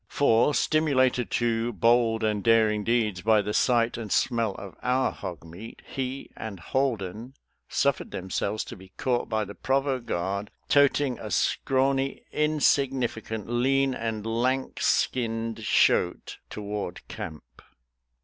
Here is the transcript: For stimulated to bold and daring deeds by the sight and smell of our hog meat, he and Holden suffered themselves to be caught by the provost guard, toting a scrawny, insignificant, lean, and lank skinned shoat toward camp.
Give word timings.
For 0.07 0.55
stimulated 0.55 1.29
to 1.29 1.73
bold 1.73 2.23
and 2.23 2.43
daring 2.43 2.83
deeds 2.83 3.21
by 3.21 3.43
the 3.43 3.53
sight 3.53 3.97
and 3.99 4.11
smell 4.11 4.55
of 4.55 4.73
our 4.81 5.11
hog 5.11 5.45
meat, 5.45 5.83
he 5.85 6.31
and 6.35 6.59
Holden 6.59 7.35
suffered 7.69 8.09
themselves 8.09 8.63
to 8.63 8.75
be 8.75 8.93
caught 8.97 9.29
by 9.29 9.45
the 9.45 9.53
provost 9.53 10.07
guard, 10.07 10.49
toting 10.67 11.19
a 11.19 11.29
scrawny, 11.29 12.23
insignificant, 12.31 13.47
lean, 13.47 13.93
and 13.93 14.25
lank 14.25 14.81
skinned 14.81 15.57
shoat 15.63 16.37
toward 16.49 17.07
camp. 17.07 17.61